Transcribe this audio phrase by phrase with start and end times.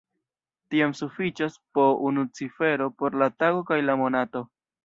[0.73, 4.45] Tiam sufiĉas po unu cifero por la tago kaj la monato.